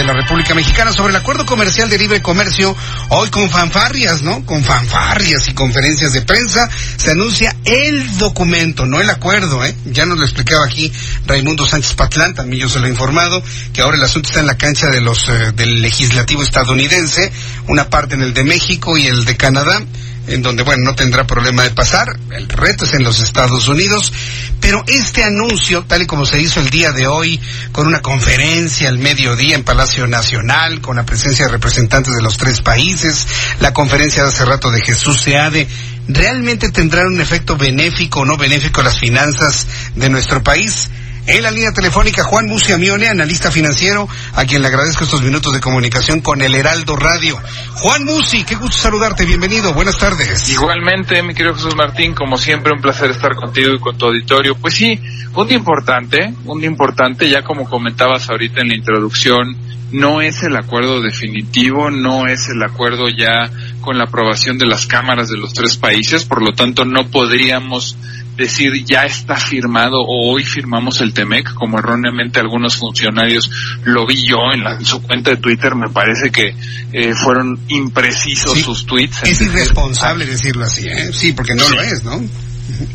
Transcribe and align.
de 0.00 0.06
la 0.06 0.14
República 0.14 0.54
Mexicana 0.54 0.92
sobre 0.92 1.10
el 1.10 1.16
acuerdo 1.16 1.44
comercial 1.44 1.90
de 1.90 1.98
libre 1.98 2.22
comercio, 2.22 2.74
hoy 3.10 3.28
con 3.28 3.50
fanfarrias, 3.50 4.22
¿no? 4.22 4.46
Con 4.46 4.64
fanfarrias 4.64 5.46
y 5.48 5.52
conferencias 5.52 6.14
de 6.14 6.22
prensa, 6.22 6.70
se 6.96 7.10
anuncia 7.10 7.54
el 7.66 8.16
documento, 8.16 8.86
no 8.86 8.98
el 8.98 9.10
acuerdo, 9.10 9.62
¿eh? 9.62 9.74
Ya 9.84 10.06
nos 10.06 10.16
lo 10.16 10.24
explicaba 10.24 10.64
aquí 10.64 10.90
Raimundo 11.26 11.66
Sánchez 11.66 11.92
Patlán, 11.94 12.34
también 12.34 12.62
yo 12.62 12.68
se 12.70 12.80
lo 12.80 12.86
he 12.86 12.88
informado, 12.88 13.42
que 13.74 13.82
ahora 13.82 13.98
el 13.98 14.02
asunto 14.02 14.30
está 14.30 14.40
en 14.40 14.46
la 14.46 14.56
cancha 14.56 14.88
de 14.88 15.02
los, 15.02 15.28
eh, 15.28 15.52
del 15.54 15.82
legislativo 15.82 16.42
estadounidense, 16.42 17.30
una 17.68 17.90
parte 17.90 18.14
en 18.14 18.22
el 18.22 18.32
de 18.32 18.44
México 18.44 18.96
y 18.96 19.06
el 19.06 19.26
de 19.26 19.36
Canadá 19.36 19.82
en 20.26 20.42
donde, 20.42 20.62
bueno, 20.62 20.84
no 20.84 20.94
tendrá 20.94 21.26
problema 21.26 21.62
de 21.62 21.70
pasar. 21.70 22.08
El 22.30 22.48
reto 22.48 22.84
es 22.84 22.94
en 22.94 23.04
los 23.04 23.20
Estados 23.20 23.68
Unidos. 23.68 24.12
Pero 24.60 24.84
este 24.86 25.24
anuncio, 25.24 25.84
tal 25.86 26.02
y 26.02 26.06
como 26.06 26.26
se 26.26 26.40
hizo 26.40 26.60
el 26.60 26.68
día 26.68 26.92
de 26.92 27.06
hoy, 27.06 27.40
con 27.72 27.86
una 27.86 28.02
conferencia 28.02 28.88
al 28.88 28.98
mediodía 28.98 29.54
en 29.56 29.64
Palacio 29.64 30.06
Nacional, 30.06 30.80
con 30.80 30.96
la 30.96 31.06
presencia 31.06 31.46
de 31.46 31.52
representantes 31.52 32.14
de 32.14 32.22
los 32.22 32.36
tres 32.36 32.60
países, 32.60 33.26
la 33.60 33.72
conferencia 33.72 34.22
de 34.22 34.28
hace 34.28 34.44
rato 34.44 34.70
de 34.70 34.82
Jesús 34.82 35.22
Seade, 35.22 35.66
¿realmente 36.08 36.70
tendrá 36.70 37.06
un 37.06 37.20
efecto 37.20 37.56
benéfico 37.56 38.20
o 38.20 38.24
no 38.26 38.36
benéfico 38.36 38.82
a 38.82 38.84
las 38.84 39.00
finanzas 39.00 39.66
de 39.94 40.10
nuestro 40.10 40.42
país? 40.42 40.90
En 41.26 41.42
la 41.42 41.50
línea 41.50 41.72
telefónica, 41.72 42.24
Juan 42.24 42.46
Musi 42.46 42.72
Amione, 42.72 43.06
analista 43.08 43.50
financiero, 43.50 44.08
a 44.34 44.44
quien 44.44 44.62
le 44.62 44.68
agradezco 44.68 45.04
estos 45.04 45.22
minutos 45.22 45.52
de 45.52 45.60
comunicación 45.60 46.20
con 46.20 46.40
el 46.40 46.54
Heraldo 46.54 46.96
Radio. 46.96 47.38
Juan 47.74 48.04
Musi, 48.04 48.44
qué 48.44 48.56
gusto 48.56 48.78
saludarte, 48.78 49.24
bienvenido, 49.24 49.72
buenas 49.72 49.98
tardes. 49.98 50.48
Igualmente, 50.48 51.22
mi 51.22 51.34
querido 51.34 51.54
Jesús 51.54 51.76
Martín, 51.76 52.14
como 52.14 52.36
siempre, 52.36 52.72
un 52.74 52.80
placer 52.80 53.10
estar 53.10 53.34
contigo 53.34 53.74
y 53.74 53.78
con 53.78 53.96
tu 53.96 54.06
auditorio. 54.06 54.56
Pues 54.56 54.74
sí, 54.74 54.98
un 55.34 55.46
día 55.46 55.56
importante, 55.56 56.34
un 56.44 56.58
día 56.58 56.68
importante, 56.68 57.28
ya 57.28 57.42
como 57.42 57.68
comentabas 57.68 58.28
ahorita 58.28 58.62
en 58.62 58.68
la 58.68 58.76
introducción, 58.76 59.56
no 59.92 60.20
es 60.20 60.42
el 60.42 60.56
acuerdo 60.56 61.00
definitivo, 61.00 61.90
no 61.90 62.26
es 62.26 62.48
el 62.48 62.62
acuerdo 62.62 63.08
ya 63.08 63.50
con 63.80 63.98
la 63.98 64.04
aprobación 64.04 64.58
de 64.58 64.66
las 64.66 64.86
cámaras 64.86 65.28
de 65.28 65.38
los 65.38 65.52
tres 65.52 65.76
países, 65.76 66.24
por 66.24 66.42
lo 66.42 66.52
tanto 66.52 66.84
no 66.84 67.10
podríamos 67.10 67.96
decir 68.40 68.84
ya 68.84 69.04
está 69.04 69.36
firmado 69.36 70.00
o 70.00 70.32
hoy 70.32 70.44
firmamos 70.44 71.00
el 71.00 71.12
TEMEC, 71.12 71.54
como 71.54 71.78
erróneamente 71.78 72.40
algunos 72.40 72.76
funcionarios 72.76 73.50
lo 73.84 74.06
vi 74.06 74.24
yo 74.26 74.38
en, 74.52 74.64
la, 74.64 74.80
su 74.80 75.02
cuenta 75.02 75.30
de 75.30 75.36
Twitter, 75.36 75.74
me 75.74 75.88
parece 75.88 76.30
que 76.30 76.54
eh, 76.92 77.14
fueron 77.14 77.58
imprecisos 77.68 78.58
sus 78.60 78.86
tweets. 78.86 79.22
Es 79.24 79.40
irresponsable 79.40 80.26
decirlo 80.26 80.64
así, 80.64 80.88
¿eh? 80.88 81.12
Sí, 81.12 81.32
porque 81.32 81.54
no 81.54 81.68
lo 81.68 81.80
es, 81.80 82.02
¿no? 82.02 82.20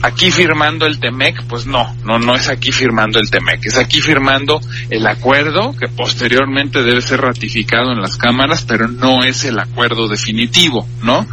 Aquí 0.01 0.31
firmando 0.31 0.85
el 0.85 0.99
TEMEC, 0.99 1.45
pues 1.47 1.65
no, 1.65 1.95
no, 2.03 2.19
no 2.19 2.35
es 2.35 2.49
aquí 2.49 2.71
firmando 2.71 3.19
el 3.19 3.29
TEMEC, 3.29 3.65
es 3.65 3.77
aquí 3.77 4.01
firmando 4.01 4.59
el 4.89 5.05
acuerdo 5.07 5.75
que 5.77 5.87
posteriormente 5.87 6.83
debe 6.83 7.01
ser 7.01 7.21
ratificado 7.21 7.91
en 7.91 8.01
las 8.01 8.17
cámaras, 8.17 8.63
pero 8.67 8.87
no 8.87 9.23
es 9.23 9.45
el 9.45 9.59
acuerdo 9.59 10.07
definitivo, 10.07 10.87
¿no? 11.03 11.25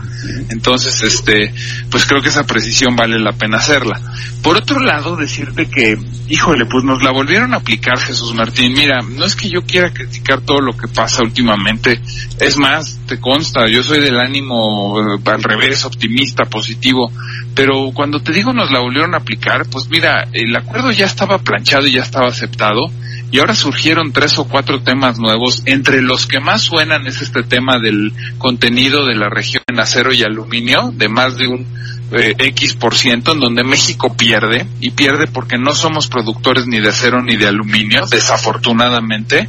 Entonces, 0.51 1.03
este, 1.03 1.53
pues 1.91 2.07
creo 2.07 2.23
que 2.23 2.29
esa 2.29 2.45
precisión 2.45 2.95
vale 2.95 3.19
la 3.19 3.33
pena 3.33 3.59
hacerla. 3.59 4.01
Por 4.43 4.57
otro 4.57 4.81
lado, 4.81 5.17
decirte 5.17 5.67
que, 5.67 5.97
híjole, 6.29 6.67
pues 6.67 6.85
nos 6.85 7.03
la 7.03 7.13
volvieron 7.13 7.55
a 7.55 7.59
aplicar 7.59 7.99
Jesús 7.99 8.35
Martín. 8.35 8.73
Mira, 8.73 9.01
no 9.01 9.25
es 9.25 9.37
que 9.37 9.49
yo 9.49 9.63
quiera 9.63 9.93
criticar 9.93 10.41
todo 10.41 10.61
lo 10.61 10.77
que 10.77 10.89
pasa 10.89 11.23
últimamente, 11.23 12.01
es 12.41 12.57
más, 12.57 12.99
te 13.07 13.21
consta, 13.21 13.69
yo 13.69 13.83
soy 13.83 14.01
del 14.01 14.19
ánimo 14.19 15.01
eh, 15.01 15.21
al 15.25 15.43
revés, 15.43 15.85
optimista, 15.85 16.45
positivo, 16.45 17.13
pero 17.55 17.91
cuando 17.95 18.22
te 18.23 18.33
digo 18.33 18.53
nos 18.53 18.71
la 18.71 18.81
volvieron 18.81 19.15
a 19.15 19.19
aplicar, 19.19 19.67
pues 19.71 19.89
mira, 19.89 20.29
el 20.33 20.55
acuerdo 20.57 20.91
ya 20.93 21.07
estaba 21.07 21.39
planchado 21.39 21.87
y 21.87 21.93
ya 21.93 22.03
estaba 22.03 22.29
aceptado 22.29 22.91
y 23.33 23.39
ahora 23.39 23.55
surgieron 23.55 24.13
tres 24.13 24.39
o 24.39 24.45
cuatro 24.45 24.83
temas 24.83 25.19
nuevos. 25.19 25.63
Entre 25.65 26.03
los 26.03 26.27
que 26.27 26.39
más 26.39 26.61
suenan 26.61 27.07
es 27.07 27.23
este 27.23 27.43
tema 27.43 27.79
del 27.79 28.13
contenido 28.37 29.07
de 29.07 29.15
la 29.15 29.31
región 29.31 29.63
en 29.69 29.81
acero 29.81 30.13
y 30.13 30.23
aluminio, 30.23 30.93
de 30.93 31.09
más 31.09 31.39
de 31.39 31.49
un 31.49 31.67
eh, 32.13 32.35
X 32.37 32.75
por 32.75 32.95
ciento, 32.95 33.33
en 33.33 33.41
donde 33.41 33.65
México 33.65 34.15
pierde, 34.15 34.67
y 34.81 34.91
pierde 34.91 35.27
porque 35.29 35.57
no 35.57 35.75
somos 35.75 36.09
productores 36.09 36.67
ni 36.67 36.79
de 36.81 36.91
acero 36.91 37.23
ni 37.23 37.37
de 37.37 37.49
aluminio, 37.49 38.05
desafortunadamente, 38.07 39.49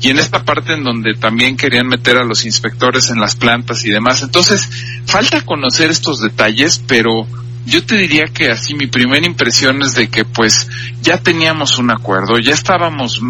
y 0.00 0.08
en 0.08 0.18
esta 0.18 0.42
parte 0.44 0.72
en 0.72 0.82
donde 0.82 1.12
también 1.12 1.58
querían 1.58 1.86
meter 1.86 2.16
a 2.16 2.24
los 2.24 2.46
inspectores 2.46 3.10
en 3.10 3.20
las 3.20 3.36
plantas 3.36 3.84
y 3.84 3.90
demás. 3.90 4.22
Entonces, 4.22 4.66
falta 5.04 5.42
conocer 5.42 5.90
estos 5.90 6.20
detalles, 6.20 6.82
pero 6.88 7.26
yo 7.66 7.84
te 7.84 7.96
diría 7.96 8.24
que 8.32 8.50
así 8.50 8.74
mi 8.74 8.86
primera 8.86 9.26
impresión 9.26 9.82
es 9.82 9.94
de 9.94 10.08
que 10.08 10.24
pues 10.24 10.68
ya 11.02 11.18
teníamos 11.18 11.78
un 11.78 11.90
acuerdo, 11.90 12.38
ya 12.38 12.54
estábamos 12.54 13.20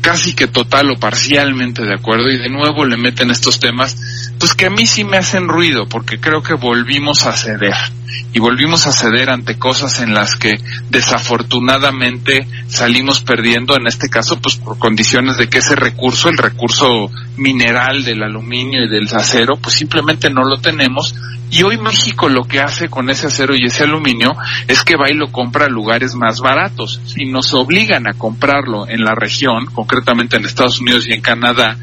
casi 0.00 0.34
que 0.34 0.46
total 0.46 0.90
o 0.90 1.00
parcialmente 1.00 1.82
de 1.82 1.94
acuerdo 1.94 2.30
y 2.30 2.38
de 2.38 2.48
nuevo 2.48 2.84
le 2.84 2.96
meten 2.96 3.30
estos 3.30 3.58
temas, 3.58 3.96
pues 4.38 4.54
que 4.54 4.66
a 4.66 4.70
mí 4.70 4.86
sí 4.86 5.04
me 5.04 5.16
hacen 5.16 5.48
ruido 5.48 5.86
porque 5.88 6.18
creo 6.18 6.42
que 6.42 6.54
volvimos 6.54 7.26
a 7.26 7.32
ceder 7.32 7.74
y 8.32 8.38
volvimos 8.38 8.86
a 8.86 8.92
ceder 8.92 9.30
ante 9.30 9.58
cosas 9.58 10.00
en 10.00 10.14
las 10.14 10.36
que 10.36 10.54
desafortunadamente 10.90 12.46
salimos 12.68 13.20
perdiendo, 13.20 13.76
en 13.76 13.86
este 13.86 14.08
caso 14.08 14.38
pues 14.40 14.56
por 14.56 14.78
condiciones 14.78 15.36
de 15.36 15.48
que 15.48 15.58
ese 15.58 15.74
recurso, 15.74 16.28
el 16.28 16.38
recurso 16.38 17.10
mineral 17.36 18.04
del 18.04 18.22
aluminio 18.22 18.84
y 18.84 18.88
del 18.88 19.08
acero, 19.14 19.56
pues 19.56 19.76
simplemente 19.76 20.30
no 20.30 20.42
lo 20.42 20.58
tenemos 20.58 21.14
y 21.50 21.62
hoy 21.62 21.78
México 21.78 22.28
lo 22.28 22.44
que 22.44 22.60
hace 22.60 22.88
con 22.88 23.08
ese 23.08 23.28
acero 23.28 23.54
y 23.54 23.64
ese 23.64 23.84
aluminio 23.84 24.34
es 24.66 24.82
que 24.82 24.96
va 24.96 25.10
y 25.10 25.14
lo 25.14 25.30
compra 25.30 25.66
a 25.66 25.70
lugares 25.70 26.14
más 26.14 26.40
baratos. 26.40 27.00
Si 27.06 27.24
nos 27.26 27.54
obligan 27.54 28.08
a 28.08 28.14
comprarlo 28.14 28.88
en 28.88 29.04
la 29.04 29.14
región, 29.14 29.66
concretamente 29.66 30.36
en 30.36 30.44
Estados 30.44 30.80
Unidos 30.80 31.06
y 31.08 31.14
en 31.14 31.20
Canadá, 31.20 31.76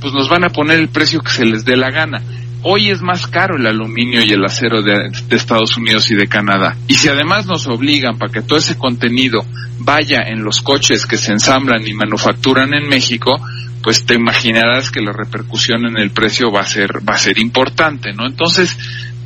pues 0.00 0.12
nos 0.12 0.28
van 0.28 0.44
a 0.44 0.48
poner 0.48 0.78
el 0.78 0.88
precio 0.88 1.20
que 1.20 1.30
se 1.30 1.44
les 1.44 1.64
dé 1.64 1.76
la 1.76 1.90
gana. 1.90 2.22
Hoy 2.62 2.90
es 2.90 3.00
más 3.00 3.26
caro 3.26 3.56
el 3.56 3.66
aluminio 3.66 4.22
y 4.22 4.32
el 4.32 4.44
acero 4.44 4.82
de, 4.82 5.10
Estados 5.30 5.76
Unidos 5.76 6.10
y 6.10 6.14
de 6.14 6.26
Canadá. 6.26 6.76
Y 6.88 6.94
si 6.94 7.08
además 7.08 7.46
nos 7.46 7.66
obligan 7.66 8.18
para 8.18 8.32
que 8.32 8.42
todo 8.42 8.58
ese 8.58 8.76
contenido 8.76 9.40
vaya 9.78 10.18
en 10.26 10.44
los 10.44 10.60
coches 10.60 11.06
que 11.06 11.16
se 11.16 11.32
ensamblan 11.32 11.86
y 11.86 11.94
manufacturan 11.94 12.74
en 12.74 12.86
México, 12.86 13.36
pues 13.82 14.04
te 14.04 14.14
imaginarás 14.14 14.90
que 14.90 15.00
la 15.00 15.12
repercusión 15.12 15.86
en 15.86 15.96
el 15.96 16.10
precio 16.10 16.52
va 16.52 16.60
a 16.60 16.66
ser 16.66 17.00
va 17.08 17.14
a 17.14 17.18
ser 17.18 17.38
importante, 17.38 18.12
¿no? 18.12 18.26
Entonces, 18.26 18.76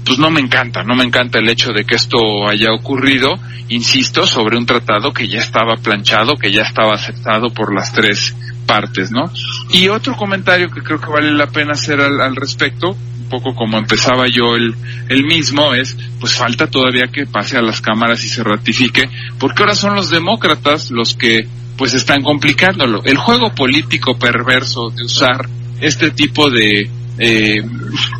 pues 0.04 0.18
no 0.18 0.30
me 0.30 0.40
encanta, 0.40 0.82
no 0.82 0.94
me 0.94 1.04
encanta 1.04 1.38
el 1.38 1.48
hecho 1.48 1.72
de 1.72 1.84
que 1.84 1.94
esto 1.94 2.48
haya 2.48 2.72
ocurrido, 2.72 3.34
insisto, 3.68 4.26
sobre 4.26 4.56
un 4.56 4.66
tratado 4.66 5.12
que 5.12 5.28
ya 5.28 5.38
estaba 5.38 5.76
planchado, 5.76 6.36
que 6.36 6.52
ya 6.52 6.62
estaba 6.62 6.94
aceptado 6.94 7.50
por 7.52 7.74
las 7.74 7.92
tres 7.92 8.34
partes, 8.66 9.10
¿no? 9.10 9.30
Y 9.70 9.88
otro 9.88 10.16
comentario 10.16 10.70
que 10.70 10.82
creo 10.82 11.00
que 11.00 11.10
vale 11.10 11.32
la 11.32 11.46
pena 11.46 11.72
hacer 11.72 12.00
al, 12.00 12.36
respecto, 12.36 12.90
un 12.90 13.28
poco 13.28 13.54
como 13.54 13.78
empezaba 13.78 14.26
yo 14.28 14.56
el, 14.56 14.74
el 15.08 15.24
mismo, 15.24 15.74
es, 15.74 15.96
pues 16.20 16.34
falta 16.34 16.66
todavía 16.66 17.08
que 17.12 17.26
pase 17.26 17.56
a 17.56 17.62
las 17.62 17.80
cámaras 17.80 18.24
y 18.24 18.28
se 18.28 18.42
ratifique, 18.42 19.08
porque 19.38 19.62
ahora 19.62 19.74
son 19.74 19.94
los 19.94 20.10
demócratas 20.10 20.90
los 20.90 21.14
que 21.14 21.46
pues 21.76 21.94
están 21.94 22.22
complicándolo. 22.22 23.02
El 23.04 23.16
juego 23.16 23.54
político 23.54 24.16
perverso 24.18 24.90
de 24.90 25.04
usar 25.04 25.48
este 25.80 26.10
tipo 26.10 26.50
de 26.50 26.88
eh, 27.18 27.62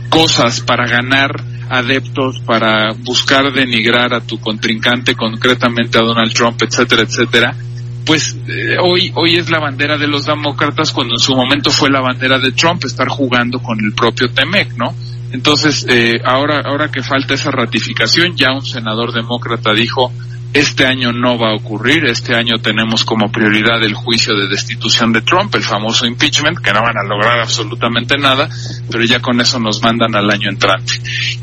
cosas 0.09 0.61
para 0.61 0.87
ganar 0.87 1.54
adeptos 1.69 2.41
para 2.41 2.93
buscar 2.93 3.53
denigrar 3.53 4.15
a 4.15 4.21
tu 4.21 4.39
contrincante, 4.41 5.15
concretamente 5.15 5.99
a 5.99 6.03
Donald 6.03 6.33
Trump, 6.33 6.63
etcétera, 6.63 7.03
etcétera, 7.03 7.57
pues 8.05 8.37
eh, 8.49 8.77
hoy 8.83 9.13
hoy 9.15 9.37
es 9.37 9.51
la 9.51 9.61
bandera 9.61 9.97
de 9.97 10.07
los 10.07 10.27
demócratas 10.27 10.93
cuando 10.93 11.15
en 11.15 11.21
su 11.21 11.35
momento 11.35 11.71
fue 11.71 11.91
la 11.91 12.01
bandera 12.01 12.39
de 12.39 12.53
Trump 12.53 12.85
estar 12.85 13.09
jugando 13.09 13.61
con 13.61 13.79
el 13.83 13.93
propio 13.95 14.31
Temec, 14.31 14.75
¿no? 14.77 14.95
Entonces, 15.33 15.87
eh, 15.89 16.21
ahora 16.25 16.61
ahora 16.61 16.91
que 16.91 17.03
falta 17.03 17.35
esa 17.35 17.51
ratificación, 17.51 18.37
ya 18.37 18.53
un 18.53 18.65
senador 18.65 19.13
demócrata 19.13 19.73
dijo 19.73 20.13
este 20.55 20.87
año 20.87 21.13
no 21.13 21.37
va 21.37 21.51
a 21.51 21.57
ocurrir, 21.57 22.07
este 22.07 22.37
año 22.37 22.59
tenemos 22.63 23.05
como 23.05 23.31
prioridad 23.31 23.83
el 23.83 23.95
juicio 23.95 24.37
de 24.37 24.47
destitución 24.47 25.13
de 25.13 25.21
Trump, 25.21 25.53
el 25.57 25.65
famoso 25.65 26.07
impeachment, 26.07 26.61
que 26.61 26.73
no 26.73 26.81
van 26.81 26.97
a 26.97 27.03
lograr 27.03 27.41
absolutamente 27.41 28.17
nada, 28.17 28.49
pero 28.89 29.05
ya 29.05 29.19
con 29.19 29.41
eso 29.41 29.59
nos 29.59 29.83
mandan 29.83 30.15
al 30.15 30.31
año 30.31 30.49
entrante. 30.49 30.93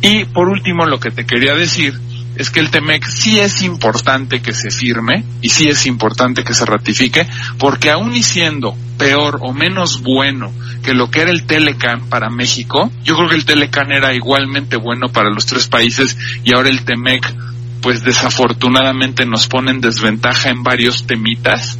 Y 0.01 0.23
por 0.23 0.47
último, 0.47 0.85
lo 0.85 0.97
que 1.01 1.11
te 1.11 1.25
quería 1.25 1.53
decir 1.53 1.93
es 2.37 2.49
que 2.49 2.61
el 2.61 2.71
TEMEC 2.71 3.03
sí 3.05 3.37
es 3.37 3.61
importante 3.63 4.41
que 4.41 4.53
se 4.53 4.71
firme 4.71 5.25
y 5.41 5.49
sí 5.49 5.67
es 5.67 5.85
importante 5.85 6.45
que 6.45 6.53
se 6.53 6.65
ratifique, 6.65 7.27
porque 7.57 7.91
aún 7.91 8.15
y 8.15 8.23
siendo 8.23 8.77
peor 8.97 9.39
o 9.41 9.51
menos 9.51 10.01
bueno 10.01 10.53
que 10.83 10.93
lo 10.93 11.11
que 11.11 11.21
era 11.21 11.31
el 11.31 11.45
Telecan 11.45 12.07
para 12.07 12.29
México, 12.29 12.89
yo 13.03 13.17
creo 13.17 13.27
que 13.27 13.35
el 13.35 13.45
Telecan 13.45 13.91
era 13.91 14.13
igualmente 14.13 14.77
bueno 14.77 15.09
para 15.09 15.29
los 15.29 15.45
tres 15.45 15.67
países 15.67 16.17
y 16.45 16.55
ahora 16.55 16.69
el 16.69 16.85
TEMEC 16.85 17.50
pues 17.81 18.03
desafortunadamente 18.03 19.25
nos 19.25 19.47
pone 19.47 19.71
en 19.71 19.81
desventaja 19.81 20.49
en 20.49 20.63
varios 20.63 21.05
temitas. 21.05 21.77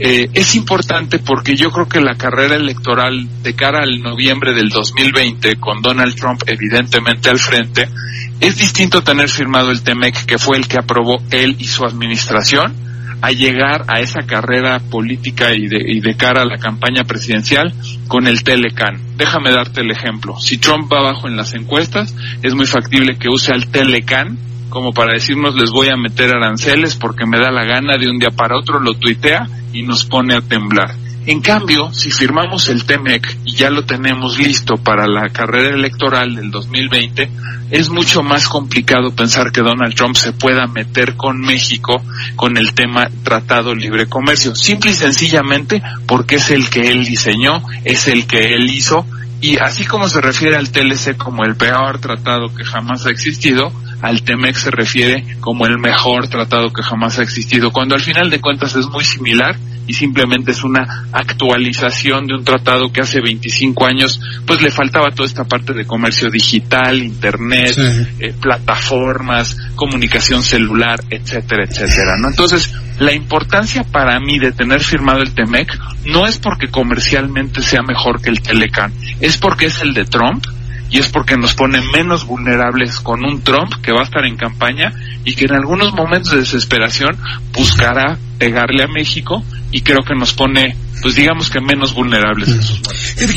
Eh, 0.00 0.28
es 0.34 0.56
importante 0.56 1.20
porque 1.20 1.54
yo 1.54 1.70
creo 1.70 1.88
que 1.88 2.00
la 2.00 2.16
carrera 2.16 2.56
electoral 2.56 3.28
de 3.42 3.54
cara 3.54 3.84
al 3.84 4.02
noviembre 4.02 4.52
del 4.52 4.68
2020, 4.68 5.56
con 5.56 5.82
Donald 5.82 6.16
Trump 6.16 6.42
evidentemente 6.46 7.30
al 7.30 7.38
frente, 7.38 7.88
es 8.40 8.58
distinto 8.58 9.02
tener 9.02 9.28
firmado 9.28 9.70
el 9.70 9.82
TEMEC, 9.82 10.24
que 10.26 10.38
fue 10.38 10.56
el 10.56 10.66
que 10.66 10.78
aprobó 10.78 11.22
él 11.30 11.54
y 11.60 11.66
su 11.66 11.84
administración, 11.84 12.74
a 13.22 13.30
llegar 13.30 13.84
a 13.86 14.00
esa 14.00 14.26
carrera 14.26 14.80
política 14.80 15.54
y 15.54 15.68
de, 15.68 15.78
y 15.86 16.00
de 16.00 16.16
cara 16.16 16.42
a 16.42 16.44
la 16.44 16.58
campaña 16.58 17.04
presidencial 17.04 17.72
con 18.08 18.26
el 18.26 18.42
Telecan. 18.42 19.00
Déjame 19.16 19.50
darte 19.50 19.80
el 19.80 19.92
ejemplo. 19.92 20.38
Si 20.40 20.58
Trump 20.58 20.92
va 20.92 20.98
abajo 20.98 21.28
en 21.28 21.36
las 21.36 21.54
encuestas, 21.54 22.14
es 22.42 22.54
muy 22.54 22.66
factible 22.66 23.16
que 23.16 23.30
use 23.30 23.52
al 23.52 23.68
Telecan 23.68 24.36
como 24.68 24.92
para 24.92 25.12
decirnos 25.12 25.54
les 25.54 25.70
voy 25.70 25.88
a 25.88 25.96
meter 25.96 26.34
aranceles 26.34 26.96
porque 26.96 27.26
me 27.26 27.38
da 27.38 27.50
la 27.50 27.64
gana 27.64 27.96
de 27.96 28.08
un 28.08 28.18
día 28.18 28.30
para 28.30 28.58
otro, 28.58 28.80
lo 28.80 28.94
tuitea 28.94 29.48
y 29.72 29.82
nos 29.82 30.04
pone 30.04 30.34
a 30.34 30.40
temblar. 30.40 30.94
En 31.26 31.40
cambio, 31.40 31.90
si 31.92 32.10
firmamos 32.10 32.68
el 32.68 32.84
TEMEC 32.84 33.38
y 33.46 33.54
ya 33.54 33.70
lo 33.70 33.86
tenemos 33.86 34.38
listo 34.38 34.74
para 34.76 35.06
la 35.06 35.30
carrera 35.30 35.74
electoral 35.74 36.34
del 36.34 36.50
2020, 36.50 37.30
es 37.70 37.88
mucho 37.88 38.22
más 38.22 38.46
complicado 38.46 39.10
pensar 39.16 39.50
que 39.50 39.62
Donald 39.62 39.94
Trump 39.94 40.16
se 40.16 40.34
pueda 40.34 40.66
meter 40.66 41.16
con 41.16 41.40
México 41.40 42.02
con 42.36 42.58
el 42.58 42.74
tema 42.74 43.08
Tratado 43.22 43.74
Libre 43.74 44.06
Comercio. 44.06 44.54
Simple 44.54 44.90
y 44.90 44.94
sencillamente 44.94 45.82
porque 46.06 46.36
es 46.36 46.50
el 46.50 46.68
que 46.68 46.90
él 46.90 47.06
diseñó, 47.06 47.62
es 47.84 48.06
el 48.06 48.26
que 48.26 48.52
él 48.52 48.70
hizo 48.70 49.06
y 49.40 49.58
así 49.58 49.84
como 49.84 50.08
se 50.08 50.20
refiere 50.20 50.56
al 50.56 50.70
TLC 50.70 51.16
como 51.16 51.44
el 51.44 51.56
peor 51.56 51.98
tratado 51.98 52.54
que 52.54 52.64
jamás 52.64 53.04
ha 53.06 53.10
existido, 53.10 53.72
al 54.04 54.22
TEMEC 54.22 54.54
se 54.54 54.70
refiere 54.70 55.24
como 55.40 55.66
el 55.66 55.78
mejor 55.78 56.28
tratado 56.28 56.70
que 56.70 56.82
jamás 56.82 57.18
ha 57.18 57.22
existido, 57.22 57.70
cuando 57.70 57.94
al 57.94 58.02
final 58.02 58.28
de 58.28 58.38
cuentas 58.38 58.76
es 58.76 58.86
muy 58.86 59.02
similar 59.02 59.56
y 59.86 59.94
simplemente 59.94 60.50
es 60.50 60.62
una 60.62 61.06
actualización 61.10 62.26
de 62.26 62.34
un 62.34 62.44
tratado 62.44 62.92
que 62.92 63.00
hace 63.00 63.22
25 63.22 63.86
años 63.86 64.20
pues 64.46 64.60
le 64.60 64.70
faltaba 64.70 65.10
toda 65.10 65.26
esta 65.26 65.44
parte 65.44 65.72
de 65.72 65.86
comercio 65.86 66.30
digital, 66.30 67.02
internet, 67.02 67.74
eh, 68.20 68.34
plataformas, 68.38 69.56
comunicación 69.74 70.42
celular, 70.42 71.02
etcétera, 71.08 71.64
etcétera, 71.64 72.16
¿no? 72.18 72.28
Entonces, 72.28 72.74
la 72.98 73.14
importancia 73.14 73.84
para 73.84 74.20
mí 74.20 74.38
de 74.38 74.52
tener 74.52 74.82
firmado 74.82 75.22
el 75.22 75.34
TEMEC 75.34 75.78
no 76.04 76.26
es 76.26 76.38
porque 76.38 76.68
comercialmente 76.68 77.62
sea 77.62 77.80
mejor 77.82 78.20
que 78.20 78.28
el 78.28 78.42
Telecan, 78.42 78.92
es 79.20 79.38
porque 79.38 79.66
es 79.66 79.80
el 79.80 79.94
de 79.94 80.04
Trump 80.04 80.44
y 80.90 80.98
es 80.98 81.08
porque 81.08 81.36
nos 81.36 81.54
pone 81.54 81.80
menos 81.92 82.26
vulnerables 82.26 83.00
con 83.00 83.24
un 83.24 83.42
Trump 83.42 83.72
que 83.82 83.92
va 83.92 84.00
a 84.00 84.04
estar 84.04 84.24
en 84.24 84.36
campaña 84.36 84.92
y 85.24 85.34
que 85.34 85.44
en 85.46 85.54
algunos 85.54 85.92
momentos 85.92 86.32
de 86.32 86.38
desesperación 86.38 87.18
buscará 87.52 88.18
pegarle 88.38 88.84
a 88.84 88.88
México 88.88 89.44
y 89.70 89.82
creo 89.82 90.02
que 90.02 90.14
nos 90.14 90.32
pone 90.32 90.76
pues 91.02 91.16
digamos 91.16 91.50
que 91.50 91.60
menos 91.60 91.92
vulnerables 91.92 92.48
en 92.48 92.62
sus 92.62 92.80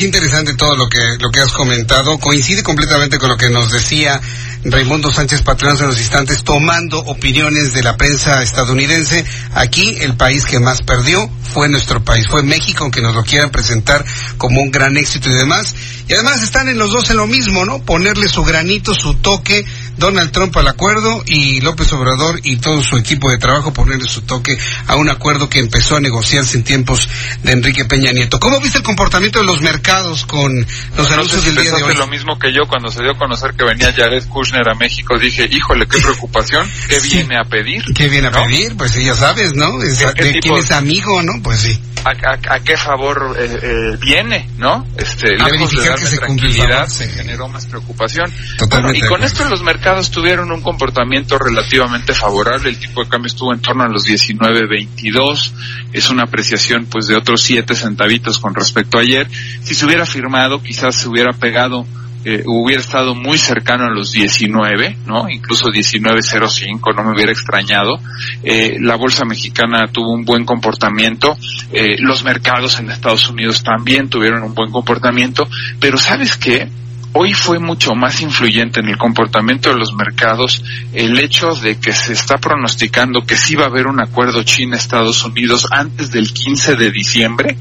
interesante 0.01 0.53
todo 0.53 0.75
lo 0.75 0.87
que 0.87 0.99
lo 1.19 1.29
que 1.31 1.39
has 1.39 1.51
comentado 1.51 2.17
coincide 2.17 2.63
completamente 2.63 3.17
con 3.17 3.29
lo 3.29 3.37
que 3.37 3.49
nos 3.49 3.71
decía 3.71 4.21
Raimundo 4.63 5.11
Sánchez 5.11 5.43
Patrón 5.43 5.77
en 5.79 5.87
los 5.87 5.99
instantes 5.99 6.43
tomando 6.43 6.99
opiniones 6.99 7.73
de 7.73 7.83
la 7.83 7.95
prensa 7.95 8.41
estadounidense. 8.41 9.23
Aquí 9.53 9.97
el 10.01 10.15
país 10.15 10.45
que 10.45 10.59
más 10.59 10.81
perdió 10.81 11.29
fue 11.53 11.69
nuestro 11.69 12.03
país, 12.03 12.25
fue 12.29 12.43
México, 12.43 12.83
aunque 12.83 13.01
nos 13.01 13.15
lo 13.15 13.23
quieran 13.23 13.49
presentar 13.49 14.03
como 14.37 14.61
un 14.61 14.71
gran 14.71 14.97
éxito 14.97 15.29
y 15.29 15.33
demás. 15.33 15.75
Y 16.07 16.13
además 16.13 16.41
están 16.41 16.67
en 16.69 16.77
los 16.77 16.91
dos 16.91 17.09
en 17.09 17.17
lo 17.17 17.27
mismo, 17.27 17.65
¿no? 17.65 17.79
Ponerle 17.83 18.27
su 18.27 18.43
granito, 18.43 18.93
su 18.93 19.15
toque, 19.15 19.65
Donald 19.97 20.31
Trump 20.31 20.55
al 20.57 20.67
acuerdo 20.67 21.23
y 21.25 21.61
López 21.61 21.91
Obrador 21.93 22.39
y 22.43 22.57
todo 22.57 22.81
su 22.81 22.97
equipo 22.97 23.29
de 23.31 23.37
trabajo 23.37 23.73
ponerle 23.73 24.07
su 24.07 24.21
toque 24.21 24.57
a 24.87 24.95
un 24.95 25.09
acuerdo 25.09 25.49
que 25.49 25.59
empezó 25.59 25.95
a 25.95 25.99
negociarse 25.99 26.57
en 26.57 26.63
tiempos 26.63 27.09
de 27.43 27.51
Enrique 27.51 27.85
Peña 27.85 28.11
Nieto. 28.11 28.39
¿Cómo 28.39 28.59
viste 28.59 28.77
el 28.77 28.83
comportamiento 28.83 29.39
de 29.39 29.45
los 29.45 29.61
mercados 29.61 30.25
con 30.25 30.55
los 30.95 31.07
no 31.09 31.13
anuncios 31.15 31.41
sé 31.43 31.49
si 31.49 31.55
del 31.55 31.63
día 31.65 31.75
de 31.75 31.83
hoy? 31.83 31.95
lo 31.95 32.07
mismo 32.07 32.37
que 32.37 32.53
yo 32.53 32.61
cuando 32.67 32.89
se 32.89 33.01
dio 33.01 33.11
a 33.13 33.17
conocer 33.17 33.53
que 33.55 33.63
venía 33.65 33.91
Jared 33.93 34.25
Kushner 34.27 34.67
a 34.69 34.75
México, 34.75 35.17
dije, 35.17 35.47
híjole, 35.51 35.87
qué 35.87 35.99
preocupación, 35.99 36.69
¿qué 36.89 36.99
Sí. 36.99 37.09
viene 37.17 37.37
a 37.37 37.43
pedir? 37.43 37.83
¿Qué 37.95 38.07
viene 38.07 38.27
a 38.27 38.31
¿No? 38.31 38.43
pedir? 38.45 38.75
Pues 38.77 38.91
sí, 38.91 39.03
ya 39.03 39.15
sabes, 39.15 39.53
¿no? 39.55 39.81
Es- 39.81 39.97
¿Qué- 39.97 40.13
qué 40.15 40.23
de 40.33 40.39
quién 40.39 40.55
es 40.57 40.71
amigo, 40.71 41.21
¿no? 41.23 41.33
Pues 41.41 41.59
sí. 41.61 41.81
¿A, 42.05 42.09
a- 42.11 42.55
a 42.55 42.59
qué 42.61 42.77
favor 42.77 43.35
eh, 43.37 43.59
eh, 43.61 43.97
viene, 43.99 44.47
no? 44.57 44.87
Este, 44.97 45.33
A 45.41 45.47
lejos 45.49 45.71
de 45.71 45.83
darme 45.89 45.99
que 45.99 46.07
se 46.07 46.17
tranquilidad, 46.19 46.87
sí. 46.87 47.03
generó 47.13 47.49
más 47.49 47.65
preocupación. 47.65 48.31
Totalmente 48.57 48.99
Bueno, 48.99 49.05
y 49.05 49.09
con 49.09 49.23
esto 49.25 49.43
los 49.49 49.61
mercados 49.61 49.86
tuvieron 50.11 50.51
un 50.51 50.61
comportamiento 50.61 51.37
relativamente 51.37 52.13
favorable. 52.13 52.69
El 52.69 52.79
tipo 52.79 53.03
de 53.03 53.09
cambio 53.09 53.27
estuvo 53.27 53.53
en 53.53 53.61
torno 53.61 53.83
a 53.83 53.87
los 53.87 54.05
19.22. 54.05 55.53
Es 55.93 56.09
una 56.09 56.23
apreciación, 56.23 56.85
pues, 56.85 57.07
de 57.07 57.15
otros 57.15 57.41
7 57.41 57.73
centavitos 57.73 58.39
con 58.39 58.53
respecto 58.53 58.97
a 58.97 59.01
ayer. 59.01 59.27
Si 59.61 59.75
se 59.75 59.85
hubiera 59.85 60.05
firmado, 60.05 60.61
quizás 60.61 60.95
se 60.95 61.07
hubiera 61.07 61.31
pegado 61.33 61.85
eh, 62.25 62.43
hubiera 62.45 62.81
estado 62.81 63.15
muy 63.15 63.37
cercano 63.37 63.85
a 63.85 63.89
los 63.89 64.11
19, 64.11 64.97
¿no? 65.05 65.29
Incluso 65.29 65.67
19.05, 65.67 66.93
no 66.93 67.05
me 67.05 67.13
hubiera 67.13 67.31
extrañado. 67.31 68.01
Eh, 68.43 68.77
la 68.81 68.97
bolsa 68.97 69.23
mexicana 69.23 69.87
tuvo 69.89 70.11
un 70.11 70.25
buen 70.25 70.43
comportamiento, 70.43 71.37
eh, 71.71 71.95
los 71.99 72.25
mercados 72.25 72.79
en 72.79 72.89
Estados 72.89 73.29
Unidos 73.29 73.63
también 73.63 74.09
tuvieron 74.09 74.43
un 74.43 74.53
buen 74.53 74.71
comportamiento, 74.71 75.47
pero 75.79 75.97
¿sabes 75.97 76.35
qué? 76.35 76.67
Hoy 77.13 77.33
fue 77.33 77.59
mucho 77.59 77.95
más 77.95 78.21
influyente 78.21 78.79
en 78.79 78.89
el 78.89 78.97
comportamiento 78.97 79.69
de 79.69 79.77
los 79.77 79.93
mercados 79.93 80.63
el 80.93 81.17
hecho 81.19 81.55
de 81.55 81.79
que 81.79 81.93
se 81.93 82.13
está 82.13 82.37
pronosticando 82.37 83.25
que 83.25 83.37
sí 83.37 83.55
va 83.55 83.65
a 83.65 83.67
haber 83.67 83.87
un 83.87 83.99
acuerdo 83.99 84.43
China-Estados 84.43 85.23
Unidos 85.23 85.67
antes 85.71 86.11
del 86.11 86.31
15 86.31 86.75
de 86.75 86.91
diciembre 86.91 87.57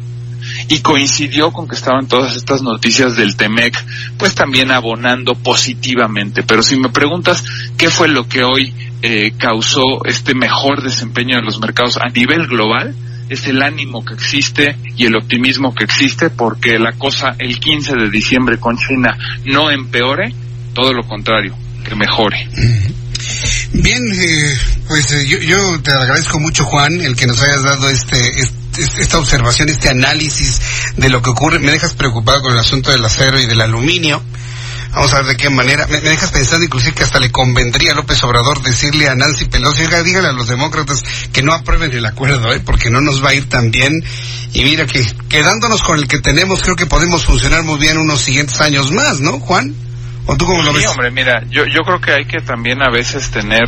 y 0.69 0.81
coincidió 0.81 1.52
con 1.52 1.69
que 1.69 1.75
estaban 1.75 2.06
todas 2.06 2.37
estas 2.37 2.62
noticias 2.62 3.16
del 3.16 3.37
TEMEC, 3.37 3.84
pues 4.19 4.34
también 4.34 4.70
abonando 4.70 5.34
positivamente. 5.34 6.43
Pero 6.43 6.62
si 6.62 6.78
me 6.78 6.90
preguntas 6.90 7.44
qué 7.76 7.90
fue 7.90 8.08
lo 8.08 8.28
que 8.28 8.44
hoy 8.44 8.75
eh, 9.02 9.32
causó 9.38 10.04
este 10.04 10.34
mejor 10.34 10.82
desempeño 10.82 11.37
de 11.37 11.43
los 11.43 11.60
mercados 11.60 11.96
a 11.96 12.08
nivel 12.08 12.46
global, 12.46 12.94
es 13.28 13.46
el 13.46 13.62
ánimo 13.62 14.05
que 14.05 14.14
existe 14.14 14.76
y 14.96 15.06
el 15.06 15.17
optimismo 15.17 15.75
que 15.75 15.84
existe 15.84 16.31
porque 16.31 16.79
la 16.79 16.93
cosa 16.93 17.34
el 17.39 17.58
15 17.58 17.94
de 17.96 18.10
diciembre 18.10 18.58
con 18.58 18.77
China 18.77 19.17
no 19.44 19.70
empeore, 19.70 20.32
todo 20.74 20.93
lo 20.93 21.03
contrario, 21.06 21.56
que 21.84 21.94
mejore. 21.94 22.48
Bien, 23.72 24.03
eh, 24.12 24.58
pues 24.89 25.10
eh, 25.12 25.27
yo, 25.27 25.39
yo 25.39 25.81
te 25.82 25.91
agradezco 25.91 26.39
mucho, 26.39 26.65
Juan, 26.65 27.01
el 27.01 27.17
que 27.17 27.27
nos 27.27 27.41
hayas 27.43 27.62
dado 27.62 27.91
este, 27.91 28.17
este- 28.41 28.56
esta 29.03 29.19
observación, 29.19 29.69
este 29.70 29.89
análisis 29.89 30.60
de 30.96 31.08
lo 31.08 31.22
que 31.22 31.31
ocurre. 31.31 31.58
Me 31.58 31.72
dejas 31.72 31.94
preocupado 31.94 32.43
con 32.43 32.53
el 32.53 32.58
asunto 32.58 32.91
del 32.91 33.05
acero 33.05 33.41
y 33.41 33.46
del 33.46 33.60
aluminio. 33.62 34.22
Vamos 34.96 35.12
a 35.12 35.19
ver 35.19 35.26
de 35.26 35.36
qué 35.36 35.50
manera. 35.50 35.86
Me, 35.88 36.00
dejas 36.00 36.32
pensando 36.32 36.65
inclusive 36.65 36.94
que 36.94 37.03
hasta 37.03 37.20
le 37.20 37.31
convendría 37.31 37.93
a 37.93 37.94
López 37.94 38.24
Obrador 38.24 38.62
decirle 38.62 39.10
a 39.10 39.15
Nancy 39.15 39.44
Pelosi, 39.44 39.82
oiga, 39.82 40.03
dígale 40.03 40.29
a 40.29 40.32
los 40.32 40.48
demócratas 40.48 41.05
que 41.34 41.43
no 41.43 41.53
aprueben 41.53 41.93
el 41.93 42.06
acuerdo, 42.06 42.50
¿eh? 42.50 42.60
porque 42.65 42.88
no 42.88 43.03
nos 43.03 43.22
va 43.22 43.29
a 43.29 43.34
ir 43.34 43.46
tan 43.46 43.70
bien. 43.70 43.93
Y 44.55 44.65
mira 44.65 44.86
que 44.86 45.06
quedándonos 45.29 45.82
con 45.82 45.98
el 45.98 46.08
que 46.08 46.20
tenemos, 46.20 46.62
creo 46.62 46.76
que 46.76 46.86
podemos 46.86 47.26
funcionar 47.26 47.62
muy 47.62 47.79
bien 47.79 47.98
unos 47.98 48.22
siguientes 48.22 48.58
años 48.62 48.91
más, 48.91 49.20
¿no, 49.20 49.38
Juan? 49.38 49.74
¿O 50.27 50.37
tú 50.37 50.45
cómo 50.47 50.63
lo 50.63 50.73
Sí, 50.73 50.79
ves? 50.79 50.87
hombre, 50.89 51.11
mira, 51.11 51.43
yo, 51.49 51.65
yo 51.67 51.83
creo 51.83 52.01
que 52.01 52.13
hay 52.13 52.25
que 52.27 52.41
también 52.41 52.83
a 52.83 52.91
veces 52.91 53.31
tener 53.31 53.65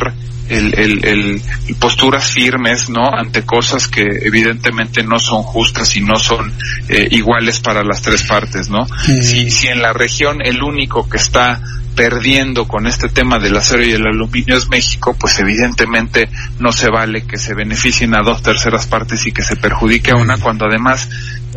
el, 0.49 0.73
el, 0.79 1.05
el- 1.05 1.41
posturas 1.79 2.31
firmes, 2.31 2.89
¿no? 2.89 3.07
Ante 3.13 3.43
cosas 3.43 3.87
que 3.87 4.01
evidentemente 4.23 5.03
no 5.03 5.19
son 5.19 5.43
justas 5.43 5.95
y 5.95 6.01
no 6.01 6.17
son 6.17 6.51
eh, 6.89 7.07
iguales 7.11 7.59
para 7.59 7.83
las 7.83 8.01
tres 8.01 8.23
partes, 8.23 8.69
¿no? 8.69 8.83
Mm. 8.83 9.21
Si, 9.21 9.49
si 9.51 9.67
en 9.67 9.81
la 9.81 9.93
región 9.93 10.39
el 10.43 10.61
único 10.63 11.07
que 11.07 11.17
está 11.17 11.61
perdiendo 11.95 12.67
con 12.67 12.87
este 12.87 13.09
tema 13.09 13.39
del 13.39 13.57
acero 13.57 13.83
y 13.85 13.91
el 13.91 14.05
aluminio 14.07 14.55
es 14.57 14.69
México, 14.69 15.15
pues 15.19 15.37
evidentemente 15.39 16.29
no 16.59 16.71
se 16.71 16.89
vale 16.89 17.23
que 17.27 17.37
se 17.37 17.53
beneficien 17.53 18.15
a 18.15 18.21
dos 18.23 18.41
terceras 18.41 18.87
partes 18.87 19.25
y 19.25 19.31
que 19.31 19.43
se 19.43 19.55
perjudique 19.57 20.11
a 20.11 20.15
una 20.15 20.37
cuando 20.37 20.65
además 20.65 21.09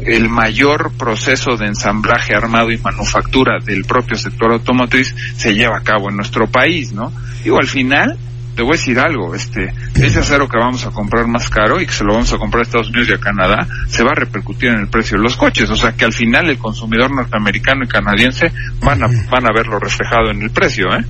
el 0.04 0.28
mayor 0.28 0.92
proceso 0.96 1.56
de 1.56 1.66
ensamblaje 1.66 2.34
armado 2.34 2.70
y 2.70 2.78
manufactura 2.78 3.58
del 3.64 3.84
propio 3.84 4.16
sector 4.16 4.52
automotriz 4.52 5.14
se 5.36 5.54
lleva 5.54 5.78
a 5.78 5.82
cabo 5.82 6.10
en 6.10 6.16
nuestro 6.16 6.46
país, 6.46 6.92
¿no? 6.92 7.12
Digo, 7.44 7.58
al 7.58 7.66
final, 7.66 8.16
te 8.54 8.62
voy 8.62 8.72
a 8.72 8.76
decir 8.76 8.98
algo, 8.98 9.34
este, 9.34 9.72
ese 9.94 10.20
acero 10.20 10.48
que 10.48 10.58
vamos 10.58 10.84
a 10.86 10.90
comprar 10.90 11.26
más 11.26 11.48
caro 11.48 11.80
y 11.80 11.86
que 11.86 11.92
se 11.92 12.04
lo 12.04 12.14
vamos 12.14 12.32
a 12.32 12.38
comprar 12.38 12.60
a 12.60 12.62
Estados 12.64 12.88
Unidos 12.88 13.08
y 13.08 13.12
a 13.14 13.18
Canadá, 13.18 13.66
se 13.88 14.04
va 14.04 14.10
a 14.10 14.14
repercutir 14.14 14.70
en 14.70 14.80
el 14.80 14.88
precio 14.88 15.16
de 15.16 15.22
los 15.22 15.36
coches, 15.36 15.70
o 15.70 15.76
sea 15.76 15.92
que 15.92 16.04
al 16.04 16.12
final 16.12 16.50
el 16.50 16.58
consumidor 16.58 17.10
norteamericano 17.14 17.84
y 17.84 17.88
canadiense 17.88 18.52
van 18.80 19.02
a, 19.02 19.06
van 19.30 19.46
a 19.46 19.54
verlo 19.54 19.78
reflejado 19.78 20.30
en 20.30 20.42
el 20.42 20.50
precio, 20.50 20.94
¿eh? 20.94 21.04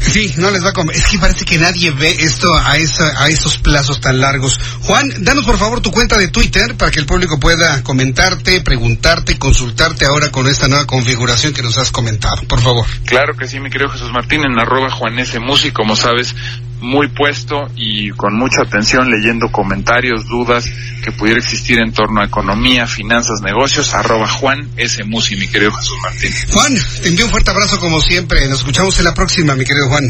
Sí, 0.00 0.34
no 0.36 0.50
les 0.50 0.64
va 0.64 0.70
a 0.70 0.72
comer. 0.72 0.96
Es 0.96 1.06
que 1.06 1.18
parece 1.18 1.44
que 1.44 1.58
nadie 1.58 1.90
ve 1.90 2.10
esto 2.20 2.52
a, 2.54 2.76
esa, 2.76 3.22
a 3.22 3.28
esos 3.28 3.58
plazos 3.58 4.00
tan 4.00 4.20
largos. 4.20 4.58
Juan, 4.82 5.10
danos 5.18 5.44
por 5.44 5.58
favor 5.58 5.80
tu 5.80 5.90
cuenta 5.90 6.18
de 6.18 6.28
Twitter 6.28 6.76
para 6.76 6.90
que 6.90 7.00
el 7.00 7.06
público 7.06 7.38
pueda 7.38 7.82
comentarte, 7.82 8.60
preguntarte, 8.60 9.38
consultarte 9.38 10.04
ahora 10.04 10.30
con 10.30 10.48
esta 10.48 10.68
nueva 10.68 10.86
configuración 10.86 11.52
que 11.52 11.62
nos 11.62 11.78
has 11.78 11.90
comentado. 11.90 12.42
Por 12.48 12.60
favor. 12.60 12.86
Claro 13.06 13.34
que 13.36 13.46
sí, 13.46 13.60
mi 13.60 13.70
querido 13.70 13.90
Jesús 13.90 14.12
Martín, 14.12 14.44
en 14.44 14.58
arroba 14.58 14.90
Juan 14.90 15.18
S. 15.18 15.38
Musi, 15.38 15.70
como 15.70 15.96
sabes, 15.96 16.34
muy 16.82 17.08
puesto 17.08 17.70
y 17.76 18.10
con 18.10 18.36
mucha 18.36 18.62
atención 18.62 19.10
leyendo 19.10 19.50
comentarios, 19.50 20.26
dudas 20.26 20.68
que 21.02 21.12
pudiera 21.12 21.38
existir 21.38 21.78
en 21.80 21.92
torno 21.92 22.20
a 22.20 22.24
economía, 22.24 22.86
finanzas, 22.86 23.40
negocios, 23.40 23.94
arroba 23.94 24.28
Juan 24.28 24.68
S. 24.76 25.02
Musi, 25.04 25.36
mi 25.36 25.48
querido 25.48 25.72
Jesús 25.72 25.96
Martín. 26.02 26.32
Juan, 26.50 26.74
te 27.02 27.08
envío 27.08 27.24
un 27.24 27.30
fuerte 27.30 27.50
abrazo 27.50 27.78
como 27.80 28.00
siempre. 28.00 28.46
Nos 28.48 28.60
escuchamos 28.60 28.98
en 28.98 29.04
la 29.04 29.14
próxima, 29.14 29.54
mi 29.54 29.64
querido 29.64 29.88
Juan. 29.88 30.04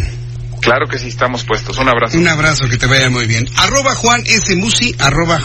Claro 0.60 0.86
que 0.88 0.98
sí, 0.98 1.08
estamos 1.08 1.44
puestos. 1.44 1.76
Un 1.78 1.88
abrazo. 1.88 2.18
Un 2.18 2.28
abrazo, 2.28 2.68
que 2.68 2.78
te 2.78 2.86
vaya 2.86 3.10
muy 3.10 3.26
bien. 3.26 3.48
Arroba 3.56 3.94
Juan 3.94 4.22
S. 4.26 4.54
Musi, 4.56 4.94
arroba 4.98 5.44